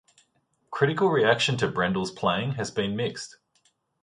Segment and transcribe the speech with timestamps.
[0.71, 3.37] Critical reaction to Brendel's playing has been mixed.